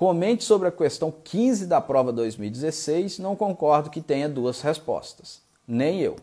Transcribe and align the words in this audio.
Comente 0.00 0.44
sobre 0.44 0.66
a 0.66 0.72
questão 0.72 1.12
15 1.12 1.66
da 1.66 1.78
prova 1.78 2.10
2016. 2.10 3.18
Não 3.18 3.36
concordo 3.36 3.90
que 3.90 4.00
tenha 4.00 4.30
duas 4.30 4.62
respostas. 4.62 5.42
Nem 5.68 6.00
eu. 6.00 6.16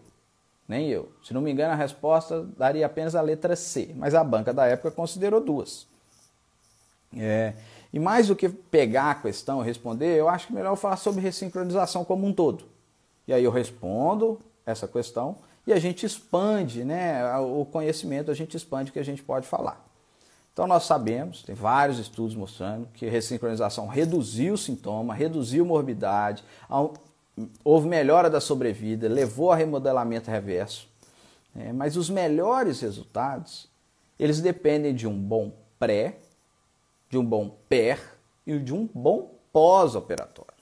Nem 0.67 0.89
eu. 0.89 1.11
Se 1.23 1.31
não 1.31 1.41
me 1.41 1.51
engano, 1.51 1.73
a 1.73 1.75
resposta 1.75 2.43
daria 2.57 2.87
apenas 2.87 3.13
a 3.13 3.21
letra 3.21 3.55
C, 3.55 3.91
mas 3.95 4.15
a 4.15 4.23
banca 4.23 4.51
da 4.51 4.65
época 4.65 4.89
considerou 4.89 5.39
duas. 5.39 5.85
É, 7.15 7.53
e 7.93 7.99
mais 7.99 8.29
do 8.29 8.35
que 8.35 8.49
pegar 8.49 9.11
a 9.11 9.15
questão 9.15 9.61
e 9.61 9.65
responder, 9.67 10.17
eu 10.17 10.27
acho 10.27 10.47
que 10.47 10.53
melhor 10.53 10.71
eu 10.71 10.75
falar 10.75 10.97
sobre 10.97 11.21
ressincronização 11.21 12.03
como 12.03 12.25
um 12.25 12.33
todo. 12.33 12.65
E 13.27 13.33
aí 13.33 13.43
eu 13.43 13.51
respondo 13.51 14.39
essa 14.65 14.87
questão 14.87 15.37
e 15.67 15.71
a 15.71 15.77
gente 15.77 16.03
expande 16.03 16.83
né, 16.83 17.23
o 17.37 17.63
conhecimento, 17.63 18.31
a 18.31 18.33
gente 18.33 18.57
expande 18.57 18.89
o 18.89 18.93
que 18.93 18.99
a 18.99 19.05
gente 19.05 19.21
pode 19.21 19.45
falar. 19.45 19.86
Então 20.57 20.65
nós 20.65 20.85
sabemos, 20.85 21.43
tem 21.43 21.53
vários 21.53 21.99
estudos 21.99 22.33
mostrando 22.33 22.87
que 22.95 23.05
a 23.05 23.11
ressincronização 23.11 23.85
reduziu 23.85 24.55
o 24.55 24.57
sintoma, 24.57 25.13
reduziu 25.13 25.63
morbidade, 25.63 26.43
houve 27.63 27.87
melhora 27.87 28.27
da 28.27 28.41
sobrevida, 28.41 29.07
levou 29.07 29.51
a 29.51 29.55
remodelamento 29.55 30.31
reverso. 30.31 30.89
É, 31.55 31.71
mas 31.71 31.95
os 31.95 32.09
melhores 32.09 32.79
resultados, 32.79 33.69
eles 34.17 34.41
dependem 34.41 34.95
de 34.95 35.05
um 35.07 35.15
bom 35.15 35.51
pré, 35.77 36.17
de 37.07 37.19
um 37.19 37.23
bom 37.23 37.55
per 37.69 38.17
e 38.43 38.57
de 38.57 38.73
um 38.73 38.89
bom 38.91 39.35
pós-operatório. 39.53 40.57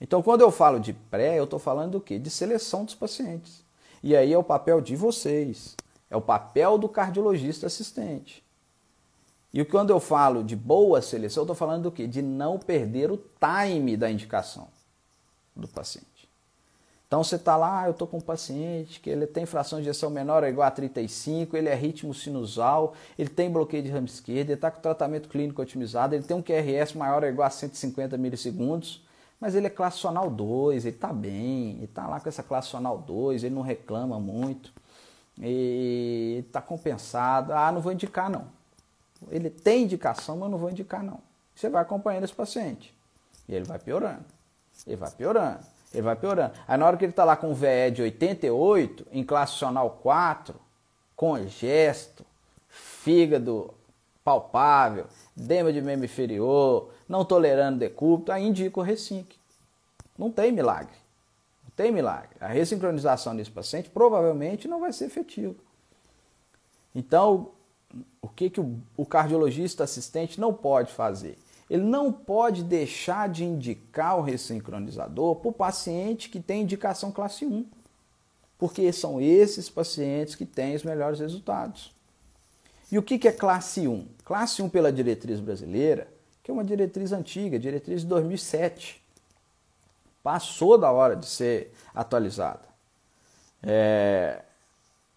Então, 0.00 0.20
quando 0.20 0.40
eu 0.40 0.50
falo 0.50 0.80
de 0.80 0.92
pré, 0.92 1.38
eu 1.38 1.44
estou 1.44 1.60
falando 1.60 1.92
do 1.92 2.00
quê? 2.00 2.18
De 2.18 2.28
seleção 2.28 2.84
dos 2.84 2.96
pacientes. 2.96 3.64
E 4.02 4.16
aí 4.16 4.32
é 4.32 4.36
o 4.36 4.42
papel 4.42 4.80
de 4.80 4.96
vocês, 4.96 5.76
é 6.10 6.16
o 6.16 6.20
papel 6.20 6.76
do 6.76 6.88
cardiologista 6.88 7.68
assistente. 7.68 8.43
E 9.54 9.64
quando 9.64 9.90
eu 9.90 10.00
falo 10.00 10.42
de 10.42 10.56
boa 10.56 11.00
seleção, 11.00 11.42
eu 11.42 11.44
estou 11.44 11.54
falando 11.54 11.84
do 11.84 11.92
quê? 11.92 12.08
De 12.08 12.20
não 12.20 12.58
perder 12.58 13.12
o 13.12 13.16
time 13.38 13.96
da 13.96 14.10
indicação 14.10 14.66
do 15.54 15.68
paciente. 15.68 16.28
Então 17.06 17.22
você 17.22 17.36
está 17.36 17.56
lá, 17.56 17.82
ah, 17.82 17.86
eu 17.86 17.92
estou 17.92 18.08
com 18.08 18.16
um 18.16 18.20
paciente 18.20 18.98
que 18.98 19.08
ele 19.08 19.28
tem 19.28 19.46
fração 19.46 19.78
de 19.80 19.84
ejeção 19.84 20.10
menor 20.10 20.42
ou 20.42 20.48
igual 20.48 20.66
a 20.66 20.72
35, 20.72 21.56
ele 21.56 21.68
é 21.68 21.74
ritmo 21.76 22.12
sinusal, 22.12 22.94
ele 23.16 23.28
tem 23.28 23.48
bloqueio 23.48 23.84
de 23.84 23.90
ramo 23.90 24.06
esquerdo, 24.06 24.48
ele 24.48 24.54
está 24.54 24.72
com 24.72 24.80
tratamento 24.80 25.28
clínico 25.28 25.62
otimizado, 25.62 26.16
ele 26.16 26.24
tem 26.24 26.36
um 26.36 26.42
QRS 26.42 26.94
maior 26.94 27.22
ou 27.22 27.28
igual 27.28 27.46
a 27.46 27.50
150 27.50 28.18
milissegundos, 28.18 29.06
mas 29.38 29.54
ele 29.54 29.68
é 29.68 29.70
classional 29.70 30.28
2, 30.28 30.84
ele 30.84 30.96
está 30.96 31.12
bem, 31.12 31.76
ele 31.76 31.84
está 31.84 32.08
lá 32.08 32.18
com 32.18 32.28
essa 32.28 32.42
classional 32.42 32.98
2, 32.98 33.44
ele 33.44 33.54
não 33.54 33.62
reclama 33.62 34.18
muito, 34.18 34.72
e 35.38 36.42
está 36.44 36.60
compensado. 36.60 37.52
Ah, 37.52 37.70
não 37.70 37.80
vou 37.80 37.92
indicar 37.92 38.28
não. 38.28 38.63
Ele 39.30 39.50
tem 39.50 39.84
indicação, 39.84 40.36
mas 40.36 40.50
não 40.50 40.58
vou 40.58 40.70
indicar 40.70 41.02
não. 41.02 41.20
Você 41.54 41.68
vai 41.68 41.82
acompanhando 41.82 42.24
esse 42.24 42.34
paciente 42.34 42.94
e 43.48 43.54
ele 43.54 43.64
vai 43.64 43.78
piorando. 43.78 44.24
Ele 44.86 44.96
vai 44.96 45.10
piorando, 45.10 45.60
ele 45.92 46.02
vai 46.02 46.16
piorando. 46.16 46.52
Aí 46.66 46.76
na 46.76 46.86
hora 46.86 46.96
que 46.96 47.04
ele 47.04 47.12
está 47.12 47.24
lá 47.24 47.36
com 47.36 47.50
um 47.50 47.54
VE 47.54 47.90
de 47.92 48.02
88, 48.02 49.06
em 49.12 49.22
classional 49.22 49.98
4, 50.02 50.54
congesto, 51.14 52.24
fígado 52.68 53.72
palpável, 54.24 55.06
dema 55.36 55.72
de 55.72 55.82
membro 55.82 56.06
inferior, 56.06 56.90
não 57.08 57.24
tolerando 57.24 57.78
decúbito, 57.78 58.32
aí 58.32 58.44
indica 58.46 58.80
o 58.80 58.82
Resync. 58.82 59.36
Não 60.16 60.30
tem 60.30 60.50
milagre. 60.50 60.96
Não 61.62 61.70
tem 61.76 61.92
milagre. 61.92 62.36
A 62.40 62.46
ressincronização 62.46 63.36
desse 63.36 63.50
paciente 63.50 63.90
provavelmente 63.90 64.66
não 64.66 64.80
vai 64.80 64.92
ser 64.92 65.04
efetiva. 65.04 65.54
Então, 66.94 67.50
o 68.20 68.28
que, 68.28 68.50
que 68.50 68.60
o, 68.60 68.78
o 68.96 69.06
cardiologista 69.06 69.84
assistente 69.84 70.40
não 70.40 70.52
pode 70.52 70.92
fazer? 70.92 71.38
ele 71.68 71.82
não 71.82 72.12
pode 72.12 72.62
deixar 72.62 73.28
de 73.28 73.44
indicar 73.44 74.18
o 74.18 74.22
ressincronizador 74.22 75.36
para 75.36 75.48
o 75.48 75.52
paciente 75.52 76.28
que 76.28 76.40
tem 76.40 76.62
indicação 76.62 77.10
classe 77.10 77.44
1, 77.44 77.66
porque 78.58 78.92
são 78.92 79.20
esses 79.20 79.70
pacientes 79.70 80.34
que 80.34 80.44
têm 80.44 80.74
os 80.74 80.82
melhores 80.82 81.20
resultados. 81.20 81.92
E 82.92 82.98
o 82.98 83.02
que 83.02 83.26
é 83.26 83.32
classe 83.32 83.88
1? 83.88 84.06
Classe 84.24 84.62
1 84.62 84.68
pela 84.68 84.92
diretriz 84.92 85.40
brasileira, 85.40 86.06
que 86.42 86.50
é 86.50 86.54
uma 86.54 86.64
diretriz 86.64 87.12
antiga, 87.12 87.58
diretriz 87.58 88.02
de 88.02 88.06
2007. 88.08 89.02
Passou 90.22 90.76
da 90.78 90.92
hora 90.92 91.16
de 91.16 91.26
ser 91.26 91.72
atualizada. 91.94 92.68
É, 93.62 94.42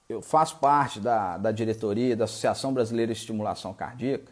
eu 0.09 0.22
faço 0.22 0.57
parte 0.59 1.01
da, 1.01 1.38
da 1.38 1.51
diretoria 1.51 2.16
da 2.16 2.23
Associação 2.23 2.73
Brasileira 2.73 3.12
de 3.12 3.19
Estimulação 3.19 3.73
Cardíaca 3.73 4.31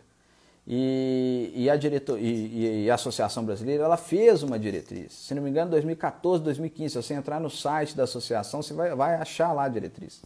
e, 0.66 1.52
e, 1.54 1.70
a 1.70 1.76
diretor, 1.76 2.18
e, 2.18 2.86
e, 2.86 2.90
a 2.90 2.96
Associação 2.96 3.44
Brasileira 3.44 3.84
ela 3.84 3.98
fez 3.98 4.42
uma 4.42 4.58
diretriz. 4.58 5.12
Se 5.12 5.36
não 5.36 5.44
me 5.44 5.50
engano, 5.50 5.72
2014, 5.72 6.42
2015. 6.44 6.94
Se 6.94 7.04
você 7.04 7.14
entrar 7.14 7.42
no 7.42 7.50
site 7.50 7.96
da 7.96 8.06
associação, 8.06 8.62
você 8.62 8.74
vai, 8.74 8.96
vai 8.96 9.16
achar 9.16 9.52
lá 9.52 9.66
a 9.66 9.68
diretriz. 9.68 10.22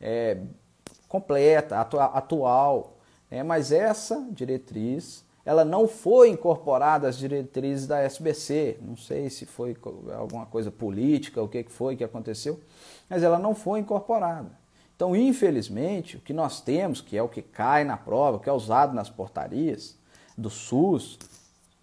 É, 0.00 0.38
completa, 1.08 1.80
atual. 1.80 2.96
É, 3.30 3.42
mas 3.42 3.72
essa 3.72 4.24
diretriz 4.30 5.24
ela 5.44 5.64
não 5.64 5.88
foi 5.88 6.28
incorporada 6.28 7.08
às 7.08 7.18
diretrizes 7.18 7.86
da 7.86 7.98
SBC. 7.98 8.78
Não 8.80 8.96
sei 8.96 9.28
se 9.28 9.44
foi 9.44 9.76
alguma 10.16 10.46
coisa 10.46 10.70
política, 10.70 11.42
o 11.42 11.48
que 11.48 11.64
foi 11.64 11.96
que 11.96 12.04
aconteceu, 12.04 12.60
mas 13.10 13.24
ela 13.24 13.40
não 13.40 13.56
foi 13.56 13.80
incorporada. 13.80 14.67
Então, 14.98 15.14
infelizmente, 15.14 16.16
o 16.16 16.20
que 16.20 16.32
nós 16.32 16.60
temos, 16.60 17.00
que 17.00 17.16
é 17.16 17.22
o 17.22 17.28
que 17.28 17.40
cai 17.40 17.84
na 17.84 17.96
prova, 17.96 18.40
que 18.40 18.50
é 18.50 18.52
usado 18.52 18.92
nas 18.92 19.08
portarias 19.08 19.96
do 20.36 20.50
SUS, 20.50 21.20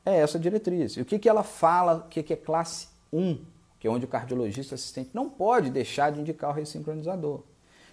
é 0.05 0.17
essa 0.17 0.37
diretriz. 0.37 0.97
E 0.97 1.01
o 1.01 1.05
que, 1.05 1.17
que 1.17 1.29
ela 1.29 1.41
fala, 1.41 1.99
o 1.99 2.09
que, 2.09 2.21
que 2.21 2.33
é 2.33 2.35
classe 2.35 2.89
1, 3.13 3.39
que 3.79 3.87
é 3.87 3.89
onde 3.89 4.03
o 4.03 4.09
cardiologista 4.09 4.75
assistente 4.75 5.11
não 5.13 5.29
pode 5.29 5.69
deixar 5.69 6.11
de 6.11 6.19
indicar 6.19 6.49
o 6.49 6.53
ressincronizador. 6.53 7.39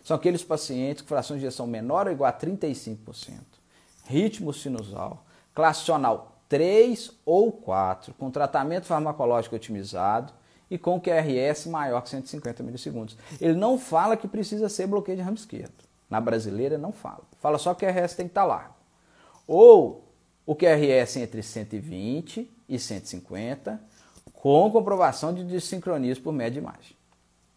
São 0.03 0.17
aqueles 0.17 0.43
pacientes 0.43 1.03
com 1.03 1.09
fração 1.11 1.37
de 1.37 1.45
injeção 1.45 1.69
menor 1.69 2.09
ou 2.09 2.13
igual 2.13 2.29
a 2.29 2.33
35%, 2.33 2.97
ritmo 4.09 4.53
sinusal, 4.53 5.25
classional 5.55 6.37
3 6.49 7.13
ou 7.25 7.53
4, 7.53 8.13
com 8.15 8.29
tratamento 8.29 8.87
farmacológico 8.87 9.55
otimizado, 9.55 10.33
e 10.73 10.79
com 10.79 10.99
QRS 10.99 11.67
maior 11.67 12.01
que 12.01 12.09
150 12.09 12.63
milissegundos. 12.63 13.15
Ele 13.39 13.53
não 13.53 13.79
fala 13.79 14.17
que 14.17 14.27
precisa 14.27 14.71
ser 14.71 14.87
bloqueio 14.87 15.19
de 15.19 15.23
ramo 15.23 15.37
esquerdo. 15.37 15.75
Na 16.09 16.19
brasileira 16.19 16.79
não 16.79 16.93
fala. 16.93 17.21
Fala 17.43 17.59
só 17.59 17.75
que 17.75 17.85
o 17.85 17.93
QRS 17.93 18.17
tem 18.17 18.25
que 18.25 18.31
estar 18.31 18.41
tá 18.41 18.47
largo. 18.47 18.75
Ou 19.47 20.03
o 20.47 20.57
QRS 20.57 21.17
entre 21.17 21.43
120 21.43 22.51
e 22.67 22.79
150 22.79 23.79
com 24.33 24.71
comprovação 24.71 25.35
de 25.35 25.45
desincronismo 25.45 26.25
por 26.25 26.33
média 26.33 26.59
imagem. 26.59 26.97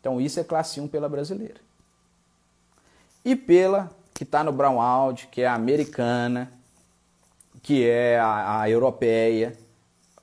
Então 0.01 0.19
isso 0.19 0.37
é 0.41 0.43
classe 0.43 0.81
1 0.81 0.89
pela 0.89 1.07
brasileira. 1.07 1.61
E 3.23 3.33
pela 3.33 3.89
que 4.13 4.23
está 4.23 4.43
no 4.43 4.51
Brown 4.51 4.81
Out, 4.81 5.27
que 5.27 5.41
é 5.41 5.47
a 5.47 5.53
americana, 5.53 6.51
que 7.63 7.87
é 7.87 8.19
a, 8.19 8.59
a 8.59 8.69
europeia, 8.69 9.57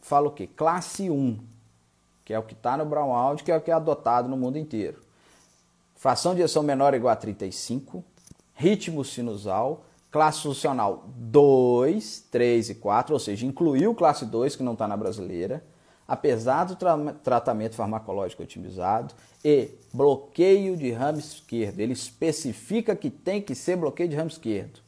fala 0.02 0.28
o 0.28 0.30
quê? 0.30 0.46
Classe 0.46 1.08
1 1.08 1.51
que 2.32 2.36
é 2.36 2.38
o 2.38 2.42
que 2.42 2.54
está 2.54 2.78
no 2.78 2.86
Brown 2.86 3.12
Out, 3.12 3.44
que 3.44 3.52
é 3.52 3.56
o 3.56 3.60
que 3.60 3.70
é 3.70 3.74
adotado 3.74 4.26
no 4.26 4.38
mundo 4.38 4.56
inteiro. 4.56 5.02
Fração 5.94 6.34
de 6.34 6.40
ejeção 6.40 6.62
menor 6.62 6.94
ou 6.94 6.96
igual 6.96 7.12
a 7.12 7.16
35, 7.16 8.02
ritmo 8.54 9.04
sinusal, 9.04 9.84
classe 10.10 10.40
funcional 10.40 11.04
2, 11.14 12.28
3 12.30 12.70
e 12.70 12.74
4, 12.76 13.12
ou 13.12 13.20
seja, 13.20 13.44
incluiu 13.44 13.94
classe 13.94 14.24
2, 14.24 14.56
que 14.56 14.62
não 14.62 14.72
está 14.72 14.88
na 14.88 14.96
brasileira, 14.96 15.62
apesar 16.08 16.64
do 16.64 16.74
tra 16.74 16.96
tratamento 17.22 17.74
farmacológico 17.74 18.42
otimizado, 18.42 19.12
e 19.44 19.68
bloqueio 19.92 20.74
de 20.74 20.90
ramo 20.90 21.18
esquerdo. 21.18 21.80
Ele 21.80 21.92
especifica 21.92 22.96
que 22.96 23.10
tem 23.10 23.42
que 23.42 23.54
ser 23.54 23.76
bloqueio 23.76 24.08
de 24.08 24.16
ramo 24.16 24.30
esquerdo, 24.30 24.80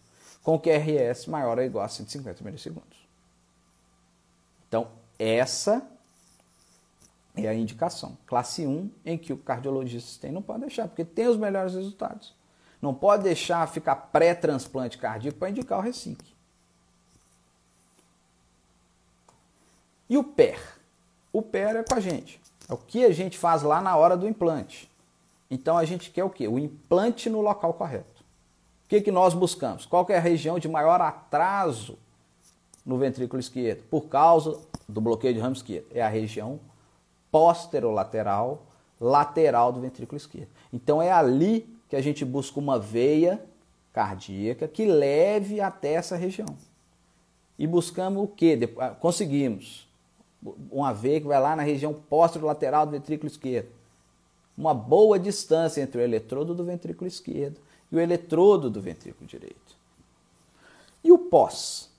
com 0.43 0.59
QRS 0.59 1.27
maior 1.27 1.59
ou 1.59 1.65
igual 1.65 1.85
a 1.85 1.89
150 1.89 2.43
milissegundos. 2.43 3.07
Então, 4.67 4.89
essa 5.19 5.87
é 7.37 7.49
a 7.49 7.55
indicação. 7.55 8.17
Classe 8.27 8.67
1, 8.67 8.91
em 9.05 9.19
que 9.19 9.33
o 9.33 9.37
cardiologista 9.37 10.21
tem, 10.21 10.33
não 10.33 10.43
pode 10.43 10.61
deixar, 10.61 10.87
porque 10.87 11.05
tem 11.05 11.27
os 11.27 11.37
melhores 11.37 11.75
resultados. 11.75 12.35
Não 12.81 12.95
pode 12.95 13.25
deixar 13.25 13.67
ficar 13.69 13.97
pré-transplante 13.97 14.99
cardíaco 14.99 15.39
para 15.39 15.51
indicar 15.51 15.79
o 15.79 15.83
Resinc. 15.83 16.21
E 20.09 20.17
o 20.17 20.23
PER? 20.23 20.61
O 21.33 21.43
PER 21.43 21.77
é 21.77 21.83
com 21.83 21.95
a 21.95 22.01
gente. 22.01 22.41
É 22.69 22.73
o 22.73 22.77
que 22.77 23.05
a 23.05 23.13
gente 23.13 23.37
faz 23.37 23.63
lá 23.63 23.81
na 23.81 23.97
hora 23.97 24.17
do 24.17 24.29
implante. 24.29 24.91
Então 25.51 25.77
a 25.77 25.85
gente 25.85 26.11
quer 26.11 26.25
o 26.25 26.31
quê? 26.31 26.47
O 26.47 26.59
implante 26.59 27.29
no 27.29 27.41
local 27.41 27.75
correto. 27.75 28.23
O 28.85 28.89
que, 28.89 29.01
que 29.01 29.11
nós 29.11 29.35
buscamos? 29.35 29.87
Qual 29.87 30.07
é 30.11 30.17
a 30.17 30.21
região 30.21 30.59
de 30.59 30.69
maior 30.69 31.01
atraso 31.01 31.99
no 32.85 32.99
ventrículo 32.99 33.41
esquerdo? 33.41 33.83
Por 33.89 34.03
causa 34.03 34.61
do 34.89 35.01
bloqueio 35.01 35.35
de 35.35 35.41
ramo 35.41 35.57
esquerdo. 35.57 35.87
É 35.91 36.03
a 36.03 36.09
região 36.09 36.61
posterolateral, 37.35 38.65
lateral 39.01 39.73
do 39.73 39.81
ventrículo 39.81 40.17
esquerdo. 40.17 40.51
Então 40.73 41.03
é 41.03 41.11
ali 41.11 41.69
que 41.89 41.97
a 41.97 42.01
gente 42.01 42.25
busca 42.25 42.61
uma 42.61 42.79
veia 42.79 43.45
cardíaca 43.93 44.69
que 44.69 44.87
leve 44.87 45.61
até 45.61 45.95
essa 45.95 46.15
região. 46.15 46.47
E 47.59 47.67
buscamos 47.67 48.23
o 48.23 48.29
quê? 48.29 48.57
Ah, 48.79 48.91
conseguimos. 48.91 49.89
Uma 50.71 50.93
veia 50.93 51.21
que 51.21 51.27
vai 51.27 51.41
lá 51.41 51.57
na 51.57 51.65
região 51.65 51.97
lateral 52.41 52.87
do 52.87 52.93
ventrículo 52.93 53.29
esquerdo. 53.29 53.71
Uma 54.57 54.73
boa 54.73 55.19
distância 55.19 55.81
entre 55.81 56.01
o 56.01 56.05
eletrodo 56.05 56.55
do 56.55 56.63
ventrículo 56.63 57.09
esquerdo 57.09 57.61
e 57.91 57.97
o 57.97 58.01
eletrodo 58.01 58.71
do 58.71 58.81
ventrículo 58.81 59.27
direito. 59.27 59.77
E 61.03 61.11
o 61.11 61.19
pós? 61.19 61.91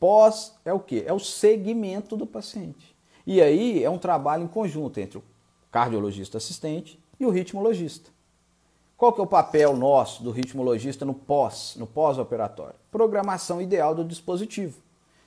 Pós 0.00 0.52
é 0.64 0.72
o 0.72 0.80
quê? 0.80 1.04
É 1.06 1.12
o 1.12 1.20
segmento 1.20 2.16
do 2.16 2.26
paciente. 2.26 2.95
E 3.26 3.42
aí 3.42 3.82
é 3.82 3.90
um 3.90 3.98
trabalho 3.98 4.44
em 4.44 4.48
conjunto 4.48 5.00
entre 5.00 5.18
o 5.18 5.24
cardiologista 5.72 6.38
assistente 6.38 6.98
e 7.18 7.26
o 7.26 7.30
ritmologista. 7.30 8.10
Qual 8.96 9.12
que 9.12 9.20
é 9.20 9.24
o 9.24 9.26
papel 9.26 9.76
nosso 9.76 10.22
do 10.22 10.30
ritmologista 10.30 11.04
no 11.04 11.12
pós, 11.12 11.74
no 11.76 11.86
pós-operatório? 11.86 12.76
Programação 12.90 13.60
ideal 13.60 13.94
do 13.94 14.04
dispositivo. 14.04 14.78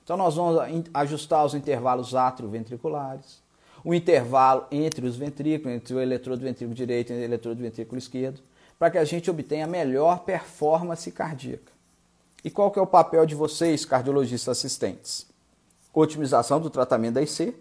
Então 0.03 0.17
nós 0.17 0.35
vamos 0.35 0.59
ajustar 0.91 1.45
os 1.45 1.53
intervalos 1.53 2.15
atrioventriculares, 2.15 3.43
o 3.83 3.93
intervalo 3.93 4.65
entre 4.71 5.05
os 5.05 5.15
ventrículos, 5.15 5.75
entre 5.75 5.93
o 5.93 6.01
eletrodo 6.01 6.41
ventrículo 6.41 6.73
direito 6.73 7.13
e 7.13 7.15
o 7.15 7.23
eletrodo 7.23 7.61
ventrículo 7.61 7.99
esquerdo, 7.99 8.41
para 8.79 8.89
que 8.89 8.97
a 8.97 9.05
gente 9.05 9.29
obtenha 9.29 9.65
a 9.65 9.67
melhor 9.67 10.21
performance 10.21 11.11
cardíaca. 11.11 11.71
E 12.43 12.49
qual 12.49 12.71
que 12.71 12.79
é 12.79 12.81
o 12.81 12.87
papel 12.87 13.25
de 13.25 13.35
vocês, 13.35 13.85
cardiologistas 13.85 14.57
assistentes? 14.57 15.27
Otimização 15.93 16.59
do 16.59 16.69
tratamento 16.69 17.15
da 17.15 17.21
IC, 17.21 17.53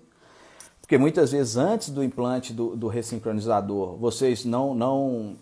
porque 0.88 0.96
muitas 0.96 1.32
vezes 1.32 1.58
antes 1.58 1.90
do 1.90 2.02
implante 2.02 2.54
do, 2.54 2.74
do 2.74 2.88
ressincronizador, 2.88 3.98
vocês 3.98 4.46
não, 4.46 4.74
não 4.74 5.36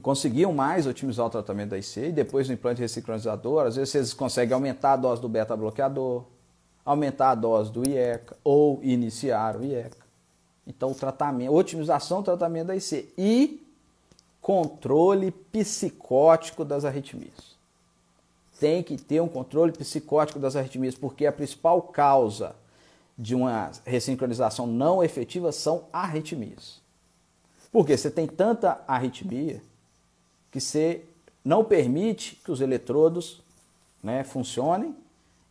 conseguiam 0.00 0.52
mais 0.52 0.86
otimizar 0.86 1.26
o 1.26 1.30
tratamento 1.30 1.70
da 1.70 1.78
IC, 1.78 1.98
e 1.98 2.12
depois 2.12 2.46
do 2.46 2.52
implante 2.52 2.80
ressincronizador, 2.80 3.66
às 3.66 3.74
vezes 3.74 3.90
vocês 3.90 4.14
conseguem 4.14 4.54
aumentar 4.54 4.92
a 4.92 4.96
dose 4.96 5.20
do 5.20 5.28
beta-bloqueador, 5.28 6.22
aumentar 6.84 7.30
a 7.30 7.34
dose 7.34 7.72
do 7.72 7.84
IECA 7.84 8.36
ou 8.44 8.78
iniciar 8.84 9.56
o 9.56 9.64
IECA. 9.64 10.06
Então, 10.64 10.92
o 10.92 10.94
tratamento, 10.94 11.52
otimização 11.52 12.20
do 12.20 12.26
tratamento 12.26 12.68
da 12.68 12.76
IC 12.76 13.12
e 13.18 13.66
controle 14.40 15.32
psicótico 15.32 16.64
das 16.64 16.84
arritmias. 16.84 17.56
Tem 18.60 18.80
que 18.80 18.96
ter 18.96 19.20
um 19.20 19.26
controle 19.26 19.72
psicótico 19.72 20.38
das 20.38 20.54
arritmias, 20.54 20.94
porque 20.94 21.26
a 21.26 21.32
principal 21.32 21.82
causa 21.82 22.54
de 23.22 23.36
uma 23.36 23.70
ressincronização 23.86 24.66
não 24.66 25.00
efetiva 25.00 25.52
são 25.52 25.84
arritmias. 25.92 26.82
Porque 27.70 27.96
você 27.96 28.10
tem 28.10 28.26
tanta 28.26 28.82
arritmia 28.84 29.62
que 30.50 30.60
você 30.60 31.04
não 31.44 31.64
permite 31.64 32.34
que 32.44 32.50
os 32.50 32.60
eletrodos 32.60 33.40
né, 34.02 34.24
funcionem 34.24 34.96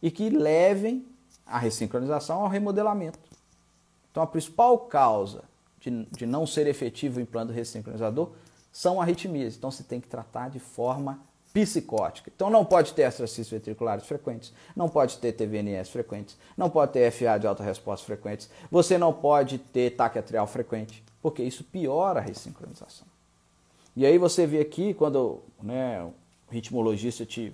e 0.02 0.12
que 0.12 0.30
levem 0.30 1.06
a 1.46 1.58
ressincronização 1.58 2.42
ao 2.42 2.50
remodelamento. 2.50 3.20
Então, 4.12 4.22
a 4.22 4.28
principal 4.28 4.78
causa 4.78 5.46
de, 5.80 6.04
de 6.12 6.26
não 6.26 6.46
ser 6.46 6.68
efetivo 6.68 7.20
o 7.20 7.22
implante 7.22 7.54
ressincronizador 7.54 8.32
são 8.70 9.02
arritmias. 9.02 9.56
Então, 9.56 9.72
você 9.72 9.82
tem 9.82 10.02
que 10.02 10.10
tratar 10.10 10.50
de 10.50 10.60
forma 10.60 11.22
psicótica. 11.54 12.32
Então 12.34 12.50
não 12.50 12.64
pode 12.64 12.94
ter 12.94 13.04
extracistos 13.04 13.50
ventriculares 13.50 14.06
frequentes, 14.06 14.54
não 14.76 14.88
pode 14.88 15.18
ter 15.18 15.34
TVNS 15.34 15.90
frequentes, 15.90 16.38
não 16.58 16.70
pode 16.70 16.94
ter 16.94 17.12
FA 17.12 17.38
de 17.38 17.48
alta 17.48 17.64
resposta 17.64 18.06
frequentes, 18.06 18.50
você 18.70 18.98
não 18.98 19.14
pode 19.14 19.58
ter 19.58 19.92
taque 19.92 20.18
atrial 20.18 20.48
frequente, 20.48 21.04
porque 21.22 21.44
isso 21.44 21.64
piora 21.64 22.20
a 22.20 22.24
ressincronização. 22.24 23.08
E 23.96 24.06
aí 24.06 24.18
você 24.18 24.48
vê 24.48 24.62
aqui, 24.62 24.94
quando 24.94 25.42
né, 25.62 26.02
o 26.04 26.14
ritmologista 26.50 27.26
te, 27.26 27.54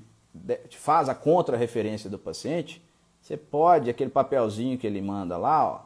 te 0.69 0.77
faz 0.77 1.09
a 1.09 1.15
contra-referência 1.15 2.09
do 2.09 2.19
paciente, 2.19 2.81
você 3.19 3.35
pode, 3.35 3.89
aquele 3.89 4.11
papelzinho 4.11 4.77
que 4.77 4.85
ele 4.85 5.01
manda 5.01 5.37
lá, 5.37 5.65
ó, 5.65 5.79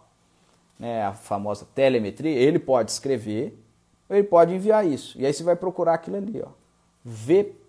né, 0.77 1.05
a 1.05 1.13
famosa 1.13 1.65
telemetria, 1.73 2.37
ele 2.37 2.59
pode 2.59 2.91
escrever, 2.91 3.57
ele 4.09 4.23
pode 4.23 4.53
enviar 4.53 4.85
isso. 4.85 5.17
E 5.17 5.25
aí 5.25 5.33
você 5.33 5.43
vai 5.43 5.55
procurar 5.55 5.93
aquilo 5.93 6.17
ali, 6.17 6.43
ó. 6.45 6.49
VP 7.03 7.60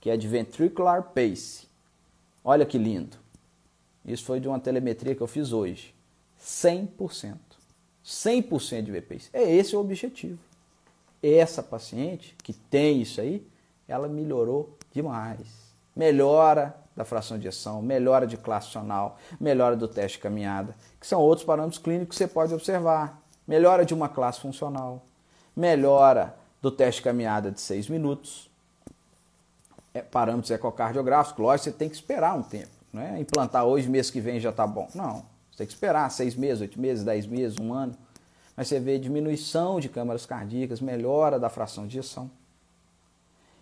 Que 0.00 0.10
é 0.10 0.16
de 0.16 0.28
ventricular 0.28 1.02
pace. 1.14 1.66
Olha 2.44 2.66
que 2.66 2.78
lindo. 2.78 3.16
Isso 4.04 4.24
foi 4.24 4.38
de 4.38 4.46
uma 4.46 4.60
telemetria 4.60 5.14
que 5.14 5.22
eu 5.22 5.26
fiz 5.26 5.52
hoje. 5.52 5.94
100%. 6.40 7.36
100% 8.04 8.82
de 8.82 8.92
VPace. 8.92 9.30
É 9.32 9.42
esse 9.42 9.74
o 9.74 9.80
objetivo. 9.80 10.38
Essa 11.22 11.62
paciente 11.62 12.36
que 12.42 12.52
tem 12.52 13.00
isso 13.00 13.20
aí, 13.20 13.46
ela 13.88 14.08
melhorou 14.08 14.76
demais. 14.92 15.46
Melhora 15.96 16.76
da 16.94 17.04
fração 17.04 17.38
de 17.38 17.48
ejeção, 17.48 17.82
melhora 17.82 18.26
de 18.26 18.36
classe 18.36 18.66
funcional, 18.66 19.18
melhora 19.40 19.76
do 19.76 19.88
teste 19.88 20.18
de 20.18 20.22
caminhada, 20.22 20.76
que 21.00 21.06
são 21.06 21.20
outros 21.20 21.44
parâmetros 21.44 21.82
clínicos 21.82 22.16
que 22.16 22.24
você 22.24 22.28
pode 22.28 22.54
observar. 22.54 23.20
Melhora 23.46 23.84
de 23.84 23.92
uma 23.92 24.08
classe 24.08 24.40
funcional, 24.40 25.04
melhora 25.56 26.36
do 26.62 26.70
teste 26.70 27.00
de 27.00 27.04
caminhada 27.04 27.50
de 27.50 27.60
6 27.60 27.88
minutos, 27.88 28.50
é, 29.94 30.02
parâmetros 30.02 30.50
ecocardiográficos, 30.50 31.42
lógico, 31.42 31.70
você 31.70 31.72
tem 31.72 31.88
que 31.88 31.94
esperar 31.94 32.34
um 32.34 32.42
tempo. 32.42 32.70
Não 32.92 33.00
é 33.00 33.18
implantar 33.18 33.64
hoje, 33.64 33.88
mês 33.88 34.10
que 34.10 34.20
vem 34.20 34.40
já 34.40 34.50
está 34.50 34.66
bom. 34.66 34.88
Não, 34.94 35.24
você 35.50 35.58
tem 35.58 35.66
que 35.66 35.72
esperar 35.72 36.10
seis 36.10 36.34
meses, 36.34 36.60
oito 36.60 36.80
meses, 36.80 37.04
dez 37.04 37.26
meses, 37.26 37.58
um 37.58 37.72
ano. 37.72 37.96
Mas 38.56 38.68
você 38.68 38.78
vê 38.78 38.98
diminuição 38.98 39.80
de 39.80 39.88
câmaras 39.88 40.26
cardíacas, 40.26 40.80
melhora 40.80 41.38
da 41.38 41.48
fração 41.48 41.86
de 41.86 41.98
ejeção. 41.98 42.30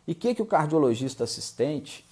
E 0.06 0.12
o 0.12 0.14
que, 0.14 0.34
que 0.34 0.42
o 0.42 0.46
cardiologista 0.46 1.24
assistente, 1.24 2.04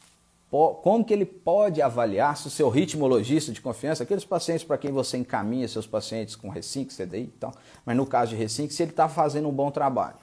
como 0.51 1.05
que 1.05 1.13
ele 1.13 1.27
pode 1.27 1.83
avaliar 1.83 2.37
se 2.37 2.47
o 2.47 2.51
seu 2.51 2.69
ritmologista 2.69 3.53
de 3.53 3.61
confiança, 3.61 4.03
aqueles 4.03 4.25
pacientes 4.25 4.65
para 4.65 4.79
quem 4.79 4.93
você 4.93 5.17
encaminha 5.17 5.67
seus 5.67 5.87
pacientes 5.87 6.37
com 6.37 6.49
Resinc, 6.49 6.95
CDI 6.95 7.23
e 7.23 7.27
tal, 7.27 7.53
mas 7.85 7.97
no 7.97 8.07
caso 8.07 8.31
de 8.31 8.37
Resinc, 8.37 8.73
se 8.73 8.83
ele 8.83 8.93
está 8.93 9.09
fazendo 9.09 9.49
um 9.49 9.53
bom 9.53 9.71
trabalho. 9.71 10.17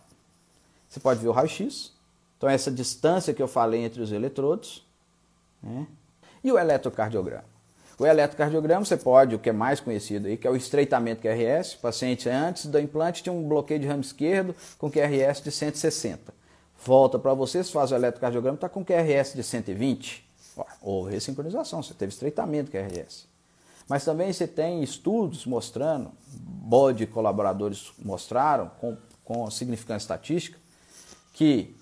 Você 0.88 0.99
pode 0.99 1.19
ver 1.19 1.27
o 1.27 1.31
raio-x, 1.31 1.91
então, 2.37 2.47
essa 2.47 2.71
distância 2.71 3.33
que 3.33 3.41
eu 3.41 3.47
falei 3.47 3.83
entre 3.83 4.01
os 4.01 4.11
eletrodos. 4.11 4.85
Né? 5.61 5.87
E 6.43 6.51
o 6.51 6.57
eletrocardiograma? 6.57 7.45
O 7.99 8.05
eletrocardiograma 8.05 8.85
você 8.85 8.95
pode, 8.95 9.33
o 9.33 9.39
que 9.39 9.49
é 9.49 9.53
mais 9.53 9.79
conhecido 9.79 10.27
aí, 10.27 10.37
que 10.37 10.45
é 10.45 10.51
o 10.51 10.55
estreitamento 10.55 11.19
QRS. 11.19 11.73
O 11.73 11.79
paciente 11.79 12.29
antes 12.29 12.67
do 12.67 12.79
implante 12.79 13.23
tinha 13.23 13.33
um 13.33 13.47
bloqueio 13.47 13.79
de 13.79 13.87
ramo 13.87 14.01
esquerdo 14.01 14.55
com 14.77 14.89
QRS 14.89 15.41
de 15.43 15.51
160. 15.51 16.31
Volta 16.85 17.17
para 17.17 17.33
você, 17.33 17.63
se 17.63 17.71
faz 17.71 17.91
o 17.91 17.95
eletrocardiograma, 17.95 18.55
está 18.55 18.69
com 18.69 18.85
QRS 18.85 19.33
de 19.33 19.43
120. 19.43 20.23
Ou 20.79 21.03
ressincronização, 21.05 21.81
você 21.81 21.95
teve 21.95 22.11
estreitamento 22.13 22.69
QRS. 22.69 23.27
Mas 23.89 24.05
também 24.05 24.31
você 24.31 24.45
tem 24.45 24.83
estudos 24.83 25.45
mostrando, 25.47 26.11
bode 26.27 27.07
colaboradores 27.07 27.91
mostraram, 27.97 28.69
com, 28.79 28.95
com 29.23 29.49
significância 29.49 30.03
estatística, 30.03 30.59
que 31.33 31.75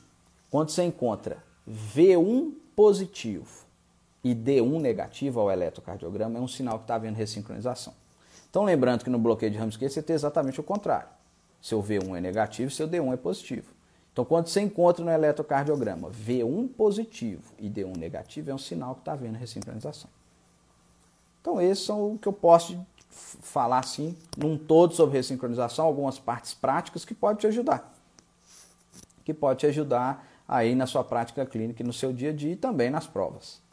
quando 0.55 0.69
você 0.69 0.83
encontra 0.83 1.43
V1 1.69 2.53
positivo 2.77 3.65
e 4.23 4.33
D1 4.33 4.79
negativo 4.79 5.41
ao 5.41 5.51
eletrocardiograma, 5.51 6.39
é 6.39 6.41
um 6.41 6.47
sinal 6.47 6.77
que 6.77 6.85
está 6.85 6.95
havendo 6.95 7.17
ressincronização. 7.17 7.93
Então, 8.49 8.63
lembrando 8.63 9.03
que 9.03 9.09
no 9.09 9.19
bloqueio 9.19 9.51
de 9.51 9.57
ramo 9.57 9.69
você 9.69 10.01
tem 10.01 10.13
exatamente 10.13 10.57
o 10.57 10.63
contrário. 10.63 11.09
Seu 11.61 11.83
V1 11.83 12.15
é 12.15 12.21
negativo, 12.21 12.71
seu 12.71 12.87
D1 12.87 13.11
é 13.11 13.17
positivo. 13.17 13.69
Então, 14.13 14.23
quando 14.23 14.47
você 14.47 14.61
encontra 14.61 15.03
no 15.03 15.11
eletrocardiograma 15.11 16.09
V1 16.09 16.69
positivo 16.69 17.53
e 17.59 17.69
D1 17.69 17.97
negativo, 17.97 18.49
é 18.49 18.53
um 18.53 18.57
sinal 18.57 18.95
que 18.95 19.01
está 19.01 19.11
havendo 19.11 19.37
ressincronização. 19.37 20.09
Então, 21.41 21.59
esses 21.59 21.83
são 21.83 22.13
o 22.13 22.17
que 22.17 22.29
eu 22.29 22.33
posso 22.33 22.79
falar 23.09 23.79
assim, 23.79 24.15
num 24.37 24.57
todo 24.57 24.93
sobre 24.93 25.17
ressincronização, 25.17 25.85
algumas 25.85 26.17
partes 26.17 26.53
práticas 26.53 27.03
que 27.03 27.13
podem 27.13 27.41
te 27.41 27.47
ajudar. 27.47 27.93
Que 29.25 29.33
pode 29.33 29.59
te 29.59 29.65
ajudar 29.65 30.31
aí 30.47 30.75
na 30.75 30.85
sua 30.85 31.03
prática 31.03 31.45
clínica 31.45 31.81
e 31.81 31.85
no 31.85 31.93
seu 31.93 32.13
dia 32.13 32.29
a 32.29 32.33
dia 32.33 32.53
e 32.53 32.55
também 32.55 32.89
nas 32.89 33.07
provas. 33.07 33.61